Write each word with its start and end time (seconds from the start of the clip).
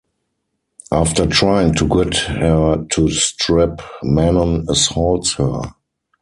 After 0.91 1.27
trying 1.27 1.75
to 1.75 1.87
get 1.87 2.15
her 2.17 2.83
to 2.89 3.09
strip, 3.11 3.83
Manon 4.01 4.65
assaults 4.67 5.35
her. 5.35 5.61